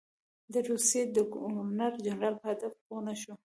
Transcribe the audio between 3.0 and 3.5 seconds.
نه شو.